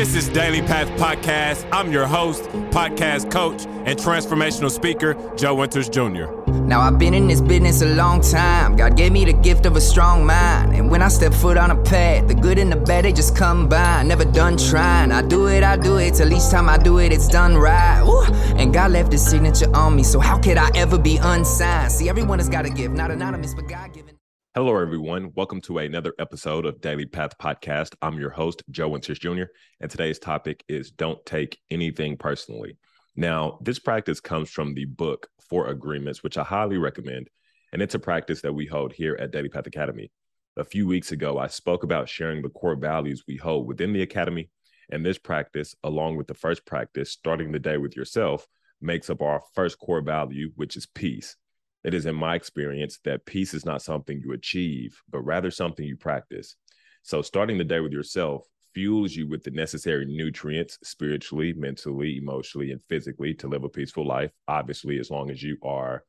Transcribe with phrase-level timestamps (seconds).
[0.00, 1.68] This is Daily Path Podcast.
[1.70, 6.32] I'm your host, podcast coach, and transformational speaker, Joe Winters Jr.
[6.64, 8.76] Now I've been in this business a long time.
[8.76, 10.74] God gave me the gift of a strong mind.
[10.74, 13.36] And when I step foot on a path, the good and the bad, they just
[13.36, 14.08] combine.
[14.08, 15.12] Never done trying.
[15.12, 16.14] I do it, I do it.
[16.14, 18.00] Till each time I do it, it's done right.
[18.02, 18.24] Ooh.
[18.56, 20.02] And God left his signature on me.
[20.02, 21.92] So how could I ever be unsigned?
[21.92, 24.19] See, everyone has got a gift, not anonymous, but God given.
[24.56, 25.30] Hello, everyone.
[25.36, 27.94] Welcome to another episode of Daily Path Podcast.
[28.02, 29.44] I'm your host, Joe Winters Jr.,
[29.80, 32.76] and today's topic is Don't Take Anything Personally.
[33.14, 37.30] Now, this practice comes from the book Four Agreements, which I highly recommend,
[37.72, 40.10] and it's a practice that we hold here at Daily Path Academy.
[40.56, 44.02] A few weeks ago, I spoke about sharing the core values we hold within the
[44.02, 44.50] Academy,
[44.90, 48.48] and this practice, along with the first practice, starting the day with yourself,
[48.80, 51.36] makes up our first core value, which is peace.
[51.84, 55.84] It is in my experience that peace is not something you achieve, but rather something
[55.84, 56.56] you practice.
[57.02, 62.70] So, starting the day with yourself fuels you with the necessary nutrients spiritually, mentally, emotionally,
[62.70, 64.30] and physically to live a peaceful life.
[64.46, 66.04] Obviously, as long as you are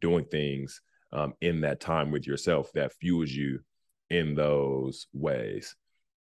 [0.00, 0.80] doing things
[1.12, 3.60] um, in that time with yourself that fuels you
[4.10, 5.76] in those ways.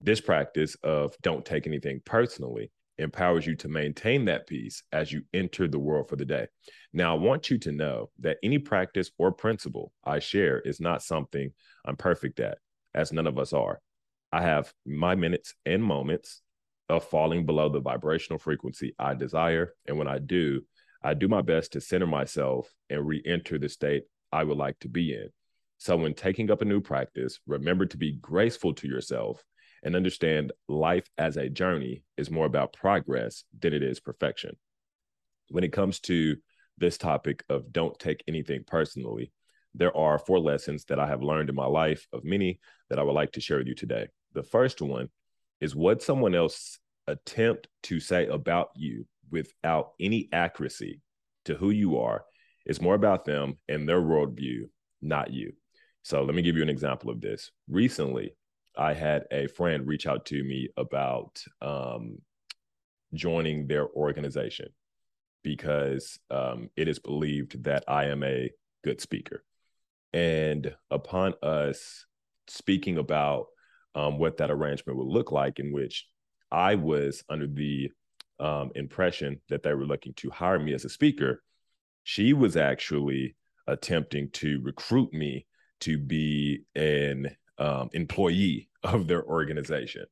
[0.01, 5.23] This practice of don't take anything personally empowers you to maintain that peace as you
[5.33, 6.47] enter the world for the day.
[6.93, 11.03] Now, I want you to know that any practice or principle I share is not
[11.03, 11.51] something
[11.85, 12.59] I'm perfect at,
[12.93, 13.79] as none of us are.
[14.31, 16.41] I have my minutes and moments
[16.89, 19.73] of falling below the vibrational frequency I desire.
[19.87, 20.61] And when I do,
[21.03, 24.79] I do my best to center myself and re enter the state I would like
[24.79, 25.29] to be in.
[25.77, 29.43] So, when taking up a new practice, remember to be graceful to yourself
[29.83, 34.55] and understand life as a journey is more about progress than it is perfection.
[35.49, 36.37] When it comes to
[36.77, 39.31] this topic of don't take anything personally,
[39.75, 43.03] there are four lessons that I have learned in my life of many that I
[43.03, 44.07] would like to share with you today.
[44.33, 45.09] The first one
[45.59, 51.01] is what someone else attempt to say about you without any accuracy
[51.45, 52.23] to who you are
[52.65, 54.69] is more about them and their worldview,
[55.01, 55.53] not you.
[56.03, 57.51] So let me give you an example of this.
[57.67, 58.35] Recently,
[58.75, 62.19] I had a friend reach out to me about um,
[63.13, 64.69] joining their organization
[65.43, 68.49] because um, it is believed that I am a
[68.83, 69.43] good speaker.
[70.13, 72.05] And upon us
[72.47, 73.47] speaking about
[73.95, 76.07] um, what that arrangement would look like, in which
[76.51, 77.91] I was under the
[78.39, 81.43] um, impression that they were looking to hire me as a speaker,
[82.03, 83.35] she was actually
[83.67, 85.45] attempting to recruit me
[85.81, 90.05] to be an um, employee of their organization.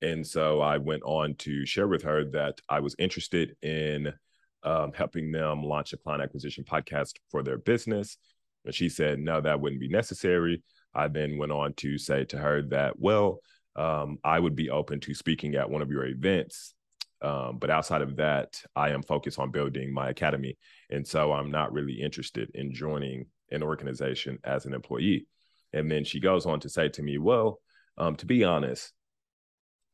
[0.00, 4.12] And so I went on to share with her that I was interested in
[4.64, 8.16] um, helping them launch a client acquisition podcast for their business.
[8.64, 10.62] And she said, no, that wouldn't be necessary.
[10.94, 13.40] I then went on to say to her that, well,
[13.76, 16.74] um, I would be open to speaking at one of your events.
[17.22, 20.58] Um, but outside of that, I am focused on building my academy.
[20.90, 25.26] And so I'm not really interested in joining an organization as an employee.
[25.72, 27.60] And then she goes on to say to me, Well,
[27.98, 28.92] um, to be honest,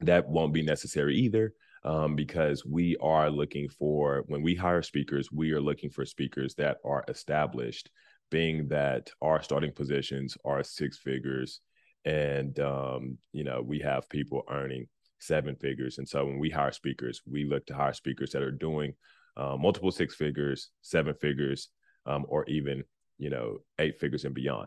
[0.01, 1.53] that won't be necessary either.
[1.85, 6.57] Um, because we are looking for, when we hire speakers, we are looking for speakers
[6.57, 7.89] that are established,
[8.31, 11.61] being that our starting positions are six figures.
[12.05, 14.89] And, um, you know, we have people earning
[15.21, 15.99] seven figures.
[15.99, 18.95] And so when we hire speakers, we look to hire speakers that are doing
[19.37, 21.69] uh, multiple six figures, seven figures,
[22.07, 22.83] um, or even,
[23.19, 24.67] you know, eight figures and beyond.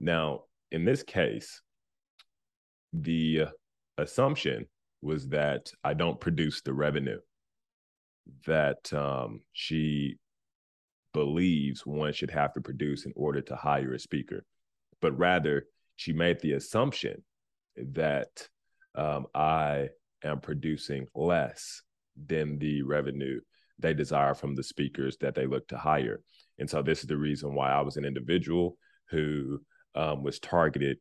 [0.00, 1.60] Now, in this case,
[2.92, 3.46] the
[3.96, 4.66] assumption
[5.02, 7.20] was that I don't produce the revenue
[8.46, 10.16] that um, she
[11.14, 14.44] believes one should have to produce in order to hire a speaker,
[15.00, 17.24] but rather she made the assumption
[17.76, 18.48] that
[18.94, 19.88] um, I
[20.22, 21.82] am producing less
[22.26, 23.40] than the revenue
[23.78, 26.20] they desire from the speakers that they look to hire.
[26.58, 28.76] And so this is the reason why I was an individual
[29.10, 29.60] who
[29.98, 30.98] um, was targeted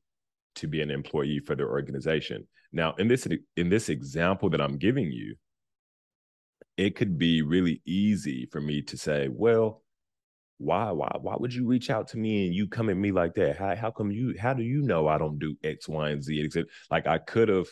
[0.56, 2.48] to be an employee for their organization.
[2.74, 5.36] Now, in this in this example that I'm giving you,
[6.76, 9.84] it could be really easy for me to say, well,
[10.58, 13.36] why why why would you reach out to me and you come at me like
[13.36, 13.58] that?
[13.58, 16.50] How how come you how do you know I don't do X, Y, and Z?
[16.90, 17.68] Like I could have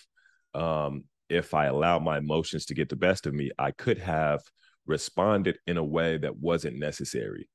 [0.54, 4.42] um if I allowed my emotions to get the best of me, I could have
[4.86, 7.50] responded in a way that wasn't necessary.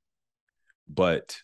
[0.89, 1.37] But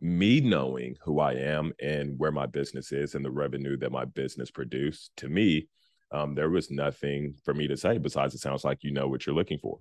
[0.00, 4.04] me knowing who I am and where my business is and the revenue that my
[4.04, 5.68] business produced, to me,
[6.12, 9.26] um, there was nothing for me to say besides it sounds like you know what
[9.26, 9.78] you're looking for.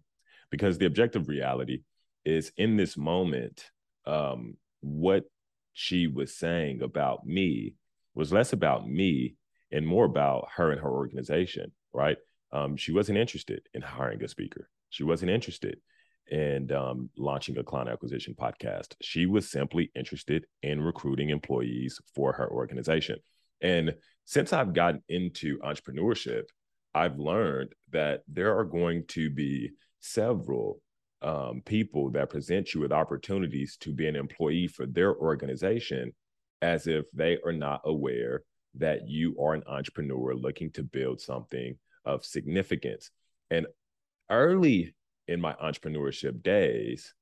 [0.50, 1.82] Because the objective reality
[2.24, 3.70] is in this moment,
[4.06, 5.26] um, what
[5.74, 7.76] she was saying about me
[8.14, 9.36] was less about me
[9.72, 12.18] and more about her and her organization, right?
[12.56, 14.70] um, she wasn't interested in hiring a speaker.
[14.90, 15.80] She wasn't interested
[16.32, 18.96] in um, launching a client acquisition podcast.
[19.02, 23.18] She was simply interested in recruiting employees for her organization.
[23.62, 23.96] And
[24.26, 26.44] since I've gotten into entrepreneurship,
[26.94, 30.82] I've learned that there are going to be several
[31.22, 36.14] um, people that present you with opportunities to be an employee for their organization
[36.62, 38.44] as if they are not aware
[38.76, 43.12] that you are an entrepreneur looking to build something of significance.
[43.50, 43.68] And
[44.30, 44.95] early
[45.28, 47.14] in my entrepreneurship days,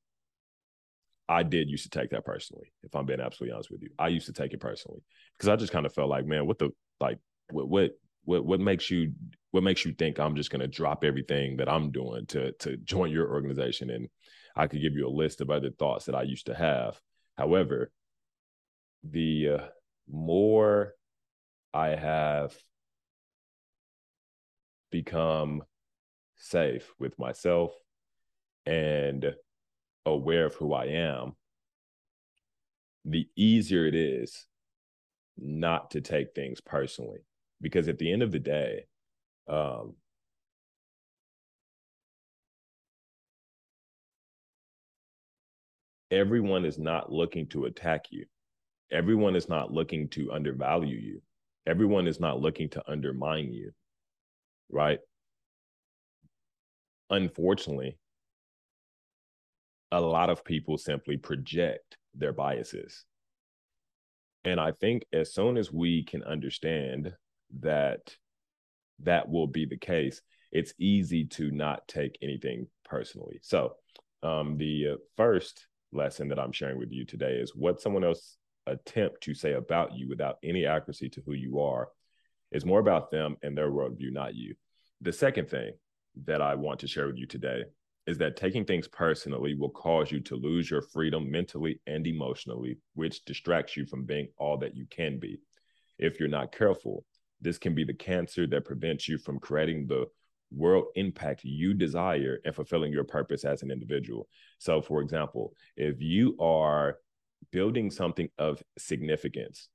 [1.30, 2.74] I did used to take that personally.
[2.84, 5.02] If I'm being absolutely honest with you, I used to take it personally
[5.38, 6.70] because I just kind of felt like, man, what the
[7.00, 7.18] like,
[7.50, 7.92] what what
[8.26, 9.14] what what makes you
[9.52, 12.78] what makes you think I'm just going to drop everything that I'm doing to to
[12.84, 13.90] join your organization?
[13.90, 14.10] And
[14.56, 17.00] I could give you a list of other thoughts that I used to have.
[17.38, 17.92] However,
[19.04, 19.66] the uh,
[20.08, 20.94] more
[21.74, 22.56] I have
[24.92, 25.64] become
[26.36, 27.74] safe with myself
[28.66, 29.34] and
[30.06, 31.36] aware of who I am,
[33.06, 34.46] the easier it is
[35.38, 37.20] not to take things personally.
[37.62, 38.86] Because at the end of the day,
[39.48, 39.96] um,
[46.12, 48.26] everyone is not looking to attack you.
[48.92, 51.22] Everyone is not looking to undervalue you.
[51.66, 53.72] Everyone is not looking to undermine you.
[54.70, 55.00] Right.
[57.10, 57.98] Unfortunately,
[59.94, 63.06] a lot of people simply project their biases.
[64.44, 67.14] And I think as soon as we can understand
[67.60, 68.16] that
[69.04, 73.40] that will be the case, it's easy to not take anything personally.
[73.44, 73.76] So,
[74.24, 78.38] um, the uh, first lesson that I'm sharing with you today is what someone else
[78.66, 81.90] attempt to say about you without any accuracy to who you are
[82.52, 84.56] is more about them and their worldview, not you.
[85.02, 85.74] The second thing
[86.26, 87.64] that I want to share with you today
[88.06, 92.78] is that taking things personally will cause you to lose your freedom mentally and emotionally,
[92.96, 95.40] which distracts you from being all that you can be.
[95.98, 97.06] If you're not careful,
[97.40, 100.06] this can be the cancer that prevents you from creating the
[100.52, 104.28] world impact you desire and fulfilling your purpose as an individual.
[104.60, 106.98] So, for example, if you are
[107.52, 109.70] building something of significance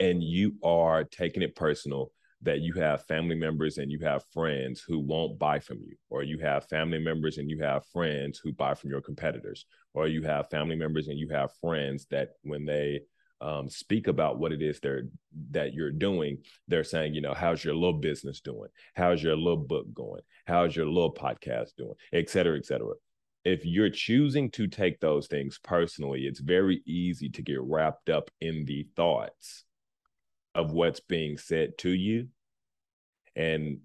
[0.00, 2.10] and you are taking it personal
[2.42, 6.22] that you have family members and you have friends who won't buy from you, or
[6.22, 10.22] you have family members and you have friends who buy from your competitors, or you
[10.22, 13.00] have family members and you have friends that when they
[13.40, 15.04] um, speak about what it is they're
[15.50, 18.68] that you're doing, they're saying, you know, how's your little business doing?
[18.94, 20.22] How's your little book going?
[20.46, 21.94] How's your little podcast doing?
[22.12, 22.94] Et cetera, et cetera.
[23.44, 28.30] If you're choosing to take those things personally, it's very easy to get wrapped up
[28.40, 29.64] in the thoughts
[30.54, 32.28] of what's being said to you.
[33.34, 33.80] And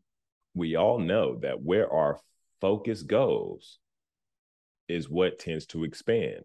[0.53, 2.19] we all know that where our
[2.59, 3.77] focus goes
[4.87, 6.43] is what tends to expand.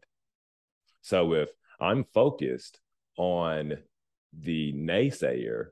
[1.00, 2.80] So if I'm focused
[3.16, 3.74] on
[4.32, 5.66] the naysayer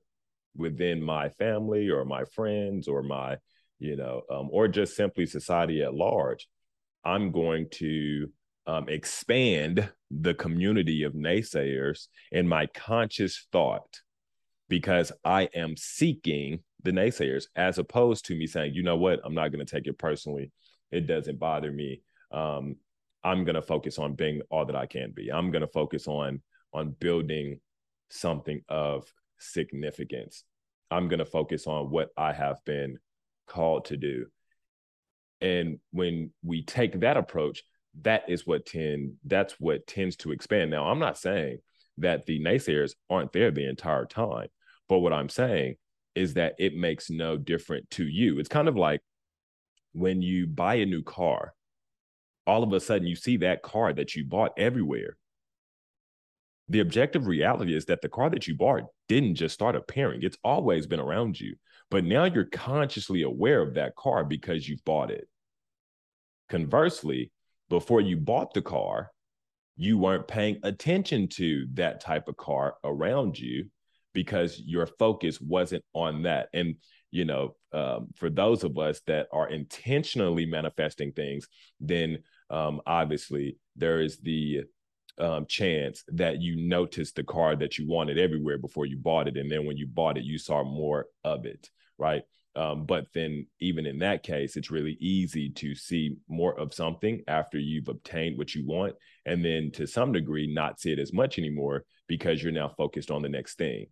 [0.57, 3.39] within my family or my friends or my,
[3.79, 6.49] you know, um, or just simply society at large,
[7.05, 8.29] I'm going to
[8.67, 14.01] um, expand the community of naysayers in my conscious thought
[14.71, 19.35] because I am seeking the naysayers as opposed to me saying, you know what, I'm
[19.35, 20.51] not going to take it personally.
[20.91, 22.01] It doesn't bother me.
[22.33, 22.77] Um,
[23.23, 25.31] I'm going to focus on being all that I can be.
[25.31, 26.41] I'm going to focus on
[26.73, 27.61] on building
[28.09, 30.45] something of significance.
[30.91, 32.99] I'm going to focus on what I have been
[33.47, 34.27] called to do.
[35.41, 37.65] And when we take that approach,
[38.03, 40.71] that is what tend that's what tends to expand.
[40.71, 41.59] Now, I'm not saying
[41.99, 44.47] that the naysayers aren't there the entire time.
[44.91, 45.77] But what I'm saying
[46.17, 48.41] is that it makes no different to you.
[48.41, 49.01] It's kind of like
[49.93, 51.55] when you buy a new car,
[52.45, 55.17] all of a sudden you see that car that you bought everywhere.
[56.69, 60.39] The objective reality is that the car that you bought didn't just start appearing, it's
[60.43, 61.55] always been around you.
[61.89, 65.29] But now you're consciously aware of that car because you've bought it.
[66.49, 67.31] Conversely,
[67.69, 69.13] before you bought the car,
[69.77, 73.71] you weren't paying attention to that type of car around you
[74.13, 76.49] because your focus wasn't on that.
[76.53, 76.77] And,
[77.11, 81.47] you know, um, for those of us that are intentionally manifesting things,
[81.81, 82.19] then
[82.51, 84.63] um, obviously there is the
[85.19, 89.37] um, chance that you noticed the car that you wanted everywhere before you bought it.
[89.37, 92.23] And then when you bought it, you saw more of it, right?
[92.57, 97.23] Um, but then, even in that case, it's really easy to see more of something
[97.29, 98.97] after you've obtained what you want.
[99.25, 103.13] And then, to some degree, not see it as much anymore because you're now focused
[103.13, 103.87] on the next thing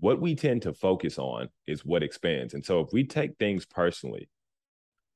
[0.00, 2.54] what we tend to focus on is what expands.
[2.54, 4.28] And so if we take things personally,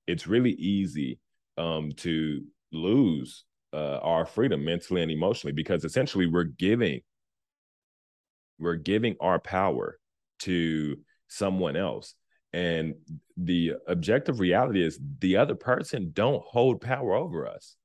[0.07, 1.19] it's really easy
[1.57, 2.43] um, to
[2.73, 7.01] lose uh, our freedom mentally and emotionally because essentially we're giving
[8.59, 9.99] we're giving our power
[10.39, 10.97] to
[11.29, 12.15] someone else
[12.55, 12.95] and
[13.37, 17.77] the objective reality is the other person don't hold power over us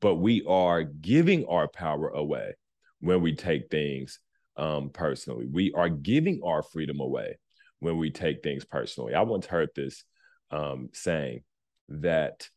[0.00, 2.52] but we are giving our power away
[3.00, 4.20] when we take things
[4.56, 7.38] um, personally we are giving our freedom away
[7.80, 10.04] when we take things personally i once heard this
[10.50, 11.42] um, saying
[11.88, 12.48] that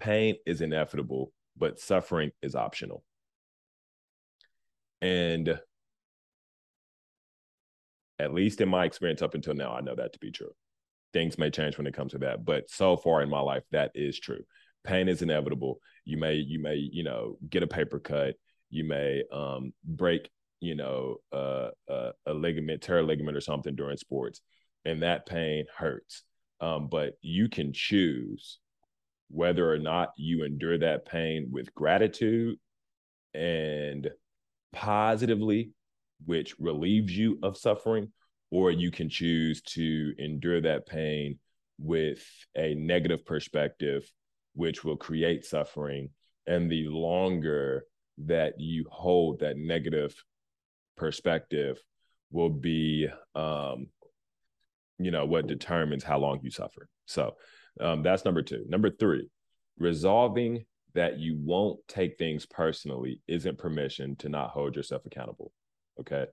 [0.00, 3.02] pain is inevitable but suffering is optional
[5.00, 5.58] and
[8.18, 10.50] at least in my experience up until now, I know that to be true.
[11.12, 13.92] Things may change when it comes to that, but so far in my life, that
[13.94, 14.42] is true.
[14.84, 15.80] Pain is inevitable.
[16.04, 18.34] You may, you may, you know, get a paper cut.
[18.70, 20.28] You may um, break,
[20.60, 24.40] you know, uh, uh, a ligament, tear ligament or something during sports,
[24.84, 26.22] and that pain hurts.
[26.60, 28.58] Um, but you can choose
[29.30, 32.58] whether or not you endure that pain with gratitude
[33.34, 34.08] and
[34.72, 35.70] positively
[36.24, 38.12] which relieves you of suffering,
[38.50, 41.38] or you can choose to endure that pain
[41.78, 42.24] with
[42.56, 44.10] a negative perspective,
[44.54, 46.10] which will create suffering.
[46.46, 47.84] And the longer
[48.18, 50.14] that you hold that negative
[50.98, 51.78] perspective
[52.30, 53.86] will be, um,
[54.98, 56.88] you know, what determines how long you suffer.
[57.06, 57.36] So
[57.80, 58.64] um, that's number two.
[58.68, 59.28] Number three,
[59.78, 60.64] resolving
[60.94, 65.52] that you won't take things personally isn't permission to not hold yourself accountable.
[66.00, 66.26] Okay.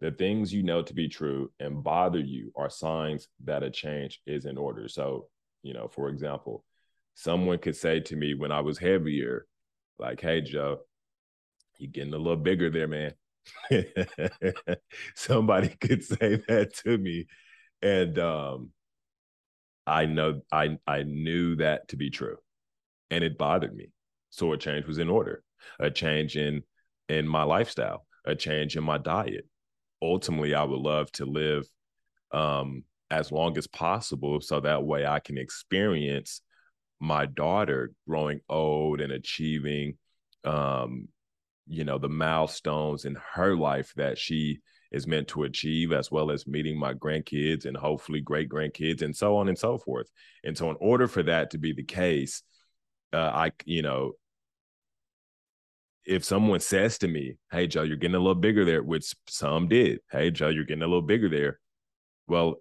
[0.00, 4.20] The things you know to be true and bother you are signs that a change
[4.26, 4.88] is in order.
[4.88, 5.28] So,
[5.62, 6.64] you know, for example,
[7.14, 9.46] someone could say to me when I was heavier,
[9.98, 10.80] like, hey, Joe,
[11.78, 13.12] you're getting a little bigger there, man.
[15.14, 17.26] Somebody could say that to me.
[17.82, 18.70] And um,
[19.86, 22.36] I know I I knew that to be true.
[23.10, 23.92] And it bothered me.
[24.30, 25.42] So a change was in order.
[25.78, 26.62] A change in
[27.08, 29.46] in my lifestyle a change in my diet.
[30.02, 31.66] Ultimately, I would love to live
[32.32, 36.40] um, as long as possible so that way I can experience
[37.00, 39.98] my daughter growing old and achieving
[40.44, 41.08] um,
[41.66, 44.58] you know the milestones in her life that she
[44.92, 49.16] is meant to achieve as well as meeting my grandkids and hopefully great grandkids and
[49.16, 50.08] so on and so forth
[50.44, 52.42] and so in order for that to be the case
[53.12, 54.12] uh, i you know
[56.06, 59.68] if someone says to me, Hey, Joe, you're getting a little bigger there, which some
[59.68, 60.00] did.
[60.10, 61.60] Hey, Joe, you're getting a little bigger there.
[62.26, 62.56] Well,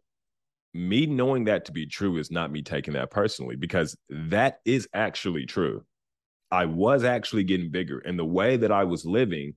[0.74, 4.88] me knowing that to be true is not me taking that personally because that is
[4.94, 5.86] actually true.
[6.54, 7.98] I was actually getting bigger.
[7.98, 9.56] And the way that I was living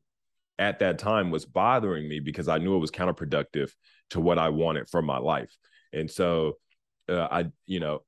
[0.59, 3.71] at that time was bothering me because I knew it was counterproductive
[4.11, 5.55] to what I wanted for my life.
[5.93, 6.55] And so
[7.07, 8.01] uh, I, you know,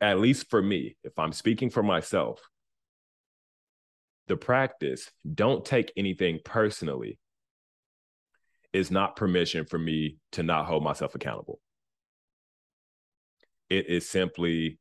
[0.00, 2.40] at least for me, if I'm speaking for myself,
[4.26, 7.18] the practice, don't take anything personally,
[8.72, 11.60] is not permission for me to not hold myself accountable.
[13.68, 14.78] It is simply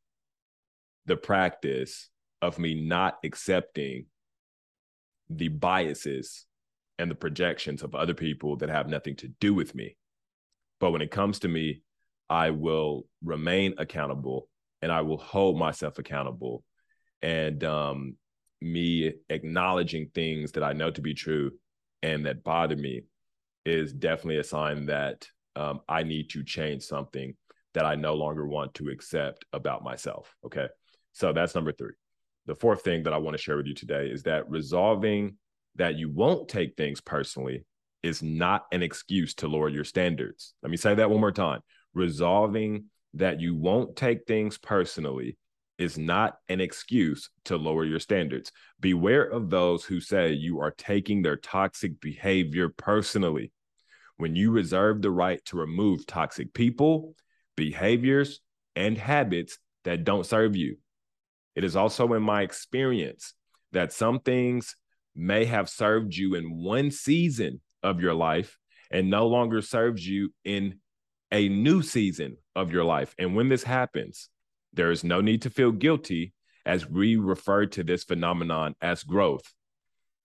[1.08, 2.10] the practice
[2.42, 4.06] of me not accepting
[5.30, 6.46] the biases
[6.98, 9.96] and the projections of other people that have nothing to do with me.
[10.80, 11.82] But when it comes to me,
[12.30, 14.48] I will remain accountable
[14.82, 16.64] and I will hold myself accountable.
[17.22, 18.16] And um,
[18.62, 21.52] me acknowledging things that I know to be true
[22.02, 23.04] and that bother me
[23.66, 27.36] is definitely a sign that um, I need to change something
[27.74, 30.34] that I no longer want to accept about myself.
[30.46, 30.68] Okay.
[31.12, 31.94] So that's number three.
[32.50, 35.36] The fourth thing that I want to share with you today is that resolving
[35.76, 37.64] that you won't take things personally
[38.02, 40.56] is not an excuse to lower your standards.
[40.64, 41.60] Let me say that one more time.
[41.94, 45.38] Resolving that you won't take things personally
[45.78, 48.52] is not an excuse to lower your standards.
[48.80, 53.52] Beware of those who say you are taking their toxic behavior personally.
[54.18, 57.14] When you reserve the right to remove toxic people,
[57.56, 58.42] behaviors,
[58.76, 60.78] and habits that don't serve you.
[61.56, 63.34] It is also in my experience
[63.72, 64.76] that some things
[65.16, 68.58] may have served you in one season of your life
[68.92, 70.80] and no longer serves you in
[71.32, 73.14] a new season of your life.
[73.18, 74.30] And when this happens,
[74.74, 76.34] there is no need to feel guilty
[76.66, 79.54] as we refer to this phenomenon as growth.